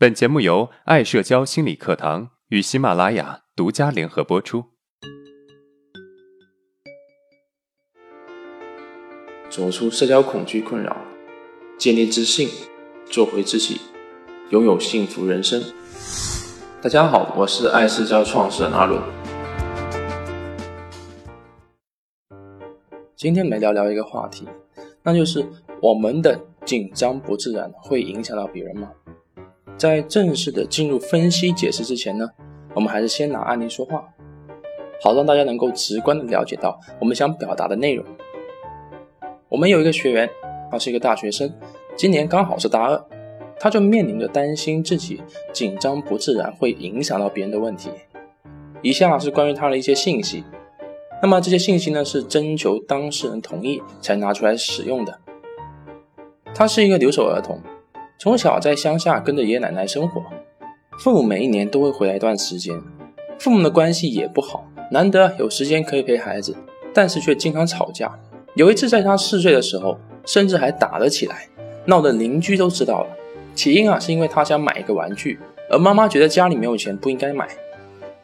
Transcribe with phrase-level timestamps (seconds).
[0.00, 4.66] 本节目由爱社交心理课堂与喜马拉雅独家联合播出。
[9.50, 10.96] 走出社交恐惧困扰，
[11.76, 12.48] 建立自信，
[13.06, 13.80] 做回自己，
[14.50, 15.60] 拥有幸福人生。
[16.80, 19.02] 大家好，我是爱社交创始人阿伦。
[23.16, 24.46] 今天来聊聊一个话题，
[25.02, 25.44] 那就是
[25.82, 28.92] 我们的紧张不自然会影响到别人吗？
[29.78, 32.28] 在正式的进入分析解释之前呢，
[32.74, 34.04] 我们还是先拿案例说话，
[35.00, 38.04] 好让大家能够直观的了解到我们想表达的内容。
[39.48, 40.28] 我们有一个学员，
[40.68, 41.54] 他是一个大学生，
[41.96, 43.04] 今年刚好是大二，
[43.60, 47.88] 他就面临着担心自己紧张不自然会影响到别人的问题。
[48.82, 50.42] 以下是关于他的一些信息，
[51.22, 55.20] 那么这些信息呢是征求当事人同意才拿出来使用的。
[56.52, 57.60] 他是一个留守儿童。
[58.20, 60.20] 从小在乡下跟着爷爷奶奶生活，
[60.98, 62.76] 父母每一年都会回来一段时间，
[63.38, 66.56] 父母的关系也不好，难得有时间可以陪孩子，
[66.92, 68.12] 但是却经常吵架。
[68.56, 71.46] 有一次在他四岁的时候，甚至还打了起来，
[71.84, 73.16] 闹得邻居都知道了。
[73.54, 75.38] 起因啊是因为他想买一个玩具，
[75.70, 77.46] 而妈妈觉得家里没有钱不应该买，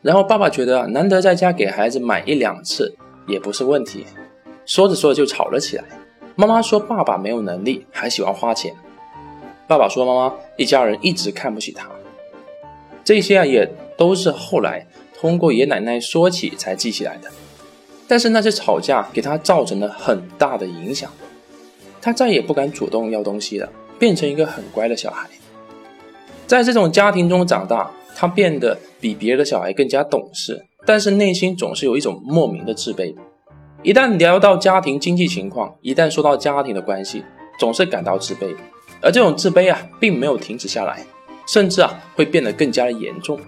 [0.00, 2.96] 然后爸爸觉得难得在家给孩子买一两次
[3.28, 4.06] 也不是问题，
[4.64, 5.84] 说着说着就吵了起来。
[6.34, 8.74] 妈妈说爸爸没有能力，还喜欢花钱。
[9.72, 11.88] 爸爸说：“妈妈一家人一直看不起他。”
[13.02, 14.86] 这些啊，也都是后来
[15.18, 17.30] 通过爷爷奶奶说起才记起来的。
[18.06, 21.10] 但是那些吵架给他造成了很大的影响，
[22.02, 25.26] 他再也不敢主动要东西了，变成一个很乖的小孩。
[26.46, 33.14] 在这种家庭中长大，他变得比别的小孩更加懂事，但是内心总是有一种莫名的自卑。
[33.82, 37.24] 一旦聊到家庭经济情况，一旦说到家庭的关系，
[37.58, 38.54] 总是感到自卑。
[39.02, 41.04] 而这种自卑啊，并没有停止下来，
[41.46, 43.38] 甚至啊，会变得更加的严重。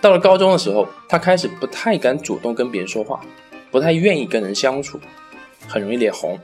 [0.00, 3.20] 到了高中的时候，他开始不太敢主动跟别人说话，
[3.70, 4.98] 不太愿意跟人相处，
[5.68, 6.38] 很容易脸红。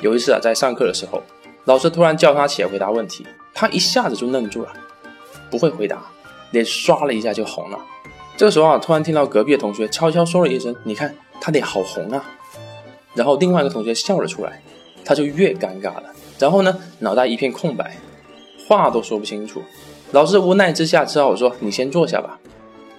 [0.00, 1.22] 有一次啊，在上课的时候，
[1.64, 4.72] 老师突然叫他起来回答问题，他一下子就愣住了，
[5.50, 6.02] 不会回答，
[6.50, 7.78] 脸刷了一下就红了。
[8.36, 12.24] 这个时候啊，突然听到隔壁的同学悄悄说了一声：“你看他脸好红啊。”
[13.14, 14.62] 然后另外一个同学笑了出来，
[15.04, 16.04] 他就越尴尬了。
[16.38, 17.96] 然后呢，脑袋一片空白，
[18.66, 19.62] 话都说不清楚。
[20.12, 22.38] 老师无奈之下只好说：“你先坐下吧。”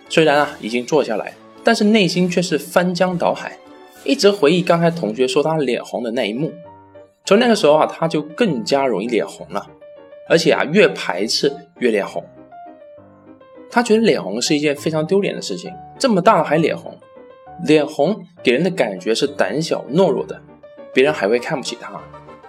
[0.10, 1.34] 虽然啊已经坐下来，
[1.64, 3.58] 但是内心却是翻江倒海，
[4.04, 6.52] 一直回忆刚才同学说他脸红的那一幕。
[7.26, 9.68] 从那个时候啊，他就更加容易脸红了，
[10.28, 12.24] 而且啊越排斥越脸红。
[13.72, 16.98] 他觉得脸红是一件非常丢脸的事情，这么大了还脸红，
[17.66, 20.42] 脸红给人的感觉是胆小懦弱的，
[20.92, 22.02] 别人还会看不起他。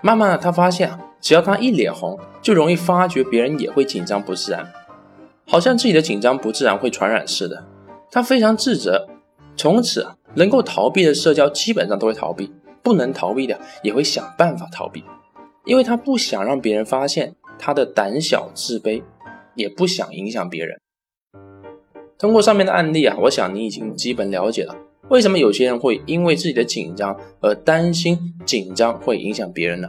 [0.02, 4.72] 慢慢的，他发现啊，只要他一脸红，就容易发觉别人也会紧张不自然，
[5.46, 7.64] 好像自己的紧张不自然会传染似的。
[8.10, 9.08] 他非常自责，
[9.56, 12.52] 从此啊，能够逃避的社交基本上都会逃避，
[12.82, 15.04] 不能逃避的也会想办法逃避，
[15.64, 19.02] 因为他不想让别人发现他的胆小自卑，
[19.54, 20.80] 也不想影响别人。
[22.18, 24.74] 通过上面的案例啊，我想你已经基本了解了。
[25.10, 28.16] 为什么有些人会因为自己的紧张而担心
[28.46, 29.88] 紧张会影响别人呢？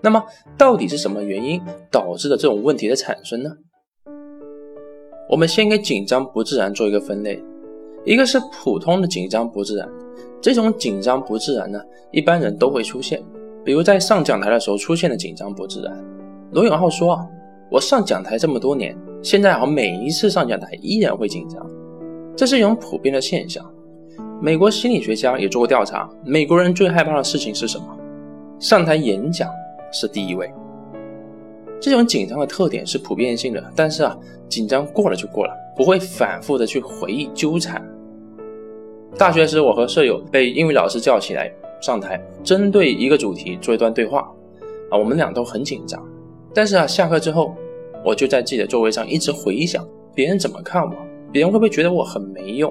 [0.00, 0.22] 那么
[0.56, 1.60] 到底是什么原因
[1.90, 3.50] 导致的这种问题的产生呢？
[5.28, 7.42] 我们先给紧张不自然做一个分类，
[8.04, 9.88] 一个是普通的紧张不自然，
[10.40, 11.80] 这种紧张不自然呢，
[12.12, 13.20] 一般人都会出现，
[13.64, 16.04] 比如在上讲台的时候出现的紧张不自然。
[16.52, 17.26] 罗永浩说啊，
[17.68, 21.66] 我上讲台这么多年，现在好每一次上讲台依然会紧张，
[22.36, 23.68] 这是一种普遍的现象。
[24.44, 27.86] 美国心理学家也做过调查，美国人最害怕的事情是什么？
[28.60, 29.48] 上台演讲
[29.90, 30.52] 是第一位。
[31.80, 34.14] 这种紧张的特点是普遍性的，但是啊，
[34.46, 37.82] 紧张过了就过了，不会反复的去回忆纠缠。
[39.16, 41.50] 大学时，我和舍友被英语老师叫起来
[41.80, 44.30] 上台，针对一个主题做一段对话，
[44.90, 45.98] 啊，我们俩都很紧张。
[46.52, 47.54] 但是啊，下课之后，
[48.04, 50.94] 我就在自己的座位上一直回想别人怎么看我，
[51.32, 52.70] 别人会不会觉得我很没用？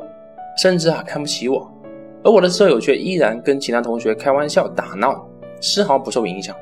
[0.57, 1.71] 甚至啊看不起我，
[2.23, 5.27] 而我的舍友却依然跟其他同学开玩笑打闹，
[5.61, 6.55] 丝毫不受影响。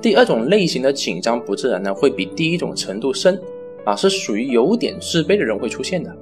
[0.00, 3.40] 第二种类型的紧张不自然呢，会比第一种程度深，
[3.84, 6.14] 啊是属于有点自卑的人会出现的，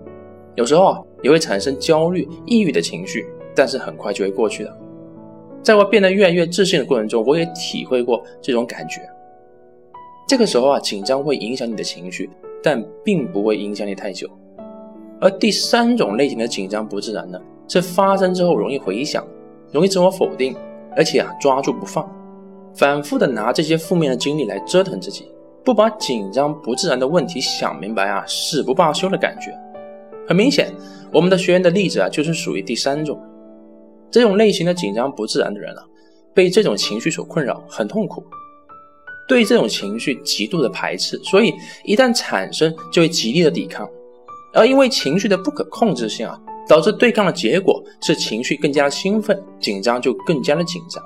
[0.54, 3.26] 有时候啊也会产生焦虑、抑郁的情绪，
[3.56, 4.78] 但是很快就会过去的。
[5.62, 9.00] 在我变得越来越自信的过程中，我也体会过这种感觉。
[10.28, 12.30] 这个时候啊，紧张会影响你的情绪，
[12.62, 14.28] 但并不会影响你太久。
[15.22, 19.24] 而第三种类型的紧张不自然呢，是发生之后容易回想，
[19.70, 20.52] 容易自我否定，
[20.96, 22.04] 而且啊抓住不放，
[22.74, 25.30] 反复的拿这些负面的经历来折腾自己，
[25.64, 29.56] 不把紧张不自然的问题想明白啊，誓不罢休的感觉。
[30.26, 30.72] 很明显，
[31.12, 33.16] 我们的学员的例子啊，就是属于第三种。
[34.10, 35.84] 这种类型的紧张不自然的人啊，
[36.34, 38.24] 被这种情绪所困扰，很痛苦，
[39.28, 41.54] 对这种情绪极度的排斥，所以
[41.84, 43.88] 一旦产生就会极力的抵抗。
[44.54, 46.38] 而因为情绪的不可控制性啊，
[46.68, 51.02] 导致对抗的结果是情绪更加兴奋，紧张就更加的紧张。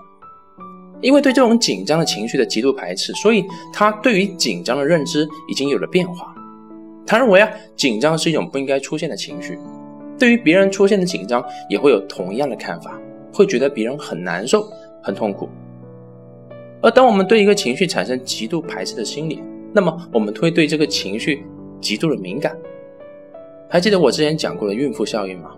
[1.03, 6.35] 因为对这种紧张的情绪的极度排斥，所以他对于紧张的认知已经有了变化。
[7.07, 9.59] 他认为啊，紧张是一种不应该出现的情绪，
[10.19, 12.99] 对于别人出现的紧张也会有同样的看法，
[13.33, 14.69] 会觉得别人很难受、
[15.03, 15.49] 很痛苦。
[16.83, 21.45] 而当我们对一个情绪产生极度排斥的心理，那么我们会对这个情绪
[21.81, 22.57] 极度的敏感。
[23.69, 25.51] 还记得我之前讲过的孕妇效应吗？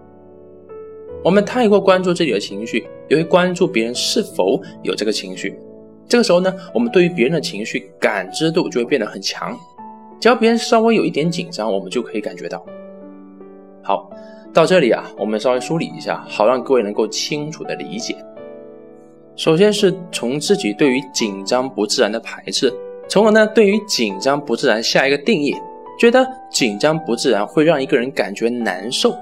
[1.25, 5.59] 我们太过关注自己的情绪，也会关注别人是否有这个情绪。
[6.09, 9.55] 这个时候呢，我们对于别人的情绪感知度就会变得很强。
[10.21, 12.65] 只要别人稍微有一点紧张，我们就可以感觉到。
[13.83, 14.11] 好，
[14.55, 18.17] 到这里啊，我们稍微梳理一下，好让各位能够清楚的理解。
[19.37, 22.73] 首先是从自己对于紧张不自然的排斥，
[23.09, 25.55] 从而呢对于紧张不自然下一个定义，
[25.99, 29.15] 觉得紧张不自然会让一个人感觉难受，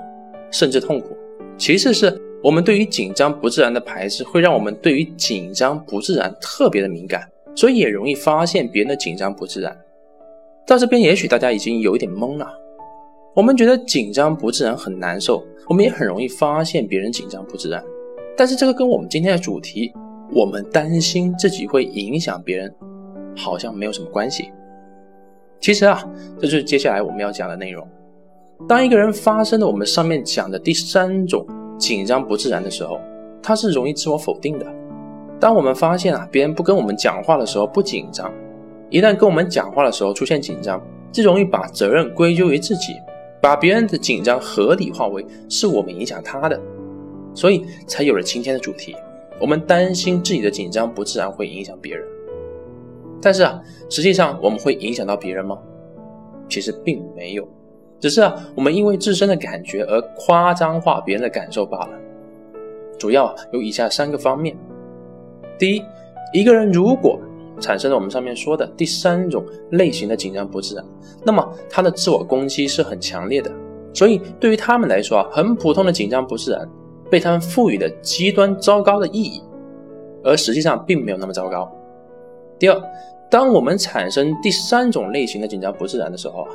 [0.50, 1.16] 甚至痛苦。
[1.56, 9.74] 其次是我们对于紧张不自然的排斥，会让我们对于紧张不自然特别的敏感，所以也容易发现别人的紧张不自然。
[10.66, 12.46] 到这边，也许大家已经有一点懵了。
[13.34, 17.82] 我们觉得紧张不自然很难受，我们也很容易发现别人紧张不自然。
[18.36, 19.92] 但是这个跟我们今天的主题，
[20.30, 22.74] 我们担心自己会影响别人，
[23.34, 24.50] 好像没有什么关系。
[25.60, 26.02] 其实啊，
[26.40, 27.86] 这就是接下来我们要讲的内容。
[28.68, 31.46] 当一个人发生了我们上面讲的第三种
[31.78, 33.00] 紧张不自然的时候，
[33.42, 34.66] 他是容易自我否定的。
[35.38, 38.32] 当我们发现啊，别人不跟我们讲话的时候不紧张。
[38.88, 40.80] 一旦跟我们讲话的时候出现紧张，
[41.12, 42.94] 就容易把责任归咎于自己，
[43.42, 46.58] 把别人的紧张合理化为是我们影响他的，
[47.34, 48.96] 所以才有了今天的主题。
[49.38, 52.02] 我们担心自己的紧张不自然会影响别人，
[53.20, 55.58] 但是啊，实际上我们会影响到别人吗？
[56.48, 57.48] 其实并没有，
[57.98, 61.90] 只是啊，我们因为自身的感觉而夸张化别人的感受罢了。
[62.98, 64.56] 主要有以下三个方面：
[65.58, 65.82] 第一，
[66.32, 67.18] 一个人如果
[67.60, 70.84] 产生了我们上面说的第三种类型的紧张不自然，
[71.24, 73.50] 那么他的自我攻击是很强烈的，
[73.92, 76.68] 所以对于他们来说啊，很普通的紧张不自然
[77.10, 79.42] 被他们赋予了极端糟糕的意义，
[80.22, 81.70] 而实际上并没有那么糟糕。
[82.58, 82.82] 第二，
[83.30, 86.50] 当我们产生第三种类型的紧张不自然的时候啊，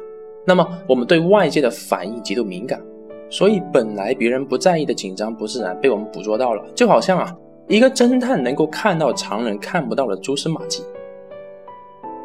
[0.45, 2.81] 那么我们对外界的反应极度敏感，
[3.29, 7.35] 所以本来别人不在意的紧张不自然被我们捕捉到了，就好像啊。
[7.67, 10.83] 一个侦探能够看到常人看不到的蛛丝马迹，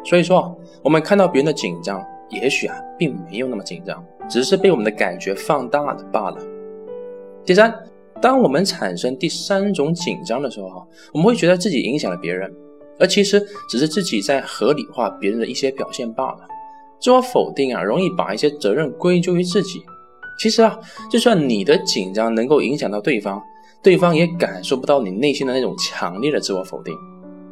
[0.03, 6.37] 所以说我们看到别人的紧张，也许啊并没有那么紧张，只是被我们的感觉放大了罢了。
[7.45, 7.73] 第三，
[8.19, 12.53] 当我们产生第三种紧张的时候，哈，我们会觉得自己影响了别人，
[12.99, 16.39] 而其实只是自己在合理化别人的一些表现罢了。
[16.99, 19.81] 自我否定啊，容易把一些责任归咎于自己。
[20.39, 20.79] 其实啊，
[21.09, 23.41] 就算你的紧张能够影响到对方。
[23.83, 26.93] 对方也感受不到你内心的那种强烈的自我否定。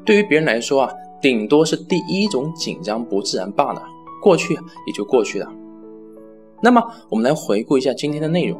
[0.03, 3.81] 对于别人来说啊，顶多是第一种紧张不自然罢了，
[4.21, 5.47] 过去也就过去了。
[6.61, 8.59] 那么，我们来回顾一下今天的内容。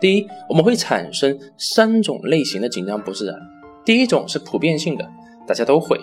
[0.00, 3.36] 第一，我们会产生三种类型的紧张不自然。
[3.84, 5.08] 第一种是普遍性的，
[5.46, 6.00] 大家都会。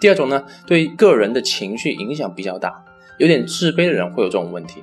[0.00, 2.82] 第二种呢，对个人的情绪影响比较大，
[3.18, 4.82] 有点自卑的人会有这种问题。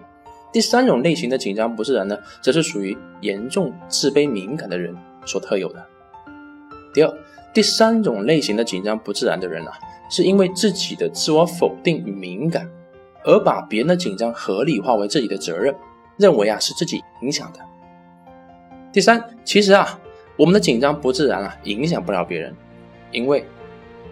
[0.53, 4.95] 第三种类型的紧张不自然呢，则是属于严重自卑敏感的人
[5.25, 5.85] 所特有的。
[6.93, 7.13] 第二，
[7.53, 9.73] 第三种类型的紧张不自然的人啊，
[10.09, 12.69] 是因为自己的自我否定与敏感，
[13.23, 15.75] 而把别人的紧张合理化为自己的责任，
[16.17, 17.59] 认为啊是自己影响的。
[18.91, 19.99] 第三，其实啊，
[20.37, 22.55] 我们的紧张不自然啊，影响不了别人，
[23.11, 23.45] 因为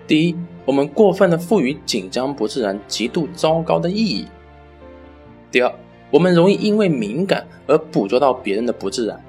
[0.08, 0.36] 第一，
[0.66, 4.26] 我们过分的赋予紧张不自然极度糟糕的意义；
[5.52, 5.74] 第二。
[6.12, 9.20] 我们容易因为敏感而捕捉到别人的不自然。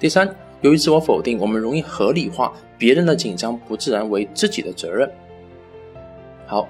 [0.00, 5.08] 第三，由于自我否定，我们容易合理化别人的紧张不自然为自己的责任。
[6.46, 6.66] 好，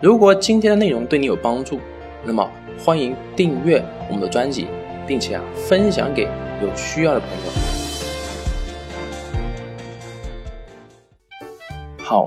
[0.00, 1.78] 如果今天的内容对你有帮助，
[2.24, 2.50] 那么
[2.82, 4.66] 欢迎订阅我们的专辑，
[5.06, 6.22] 并且啊分享给
[6.62, 7.44] 有需要的朋友。
[12.02, 12.26] 好，